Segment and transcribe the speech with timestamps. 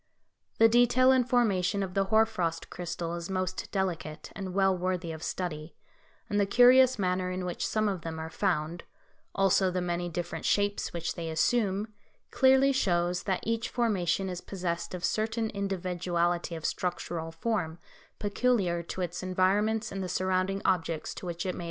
[0.57, 5.11] The detail and formation of the hoar frost crystal is most delicate, and well worthy
[5.11, 5.75] of study,
[6.27, 8.83] and the curious manner in which some of them are found,
[9.35, 11.87] also the many different shapes which they assume,
[12.31, 17.77] clearly shows that each formation is possessed of certain individuality of structural form
[18.17, 21.59] peculiar to its environments, and the surrounding objects to which it may attach itself.